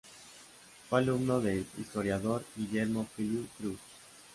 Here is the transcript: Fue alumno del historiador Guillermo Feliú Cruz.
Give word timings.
Fue 0.89 0.97
alumno 0.97 1.39
del 1.41 1.59
historiador 1.77 2.43
Guillermo 2.55 3.05
Feliú 3.15 3.45
Cruz. 3.59 3.77